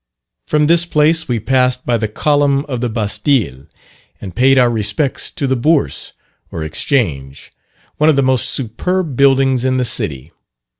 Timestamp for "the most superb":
8.15-9.15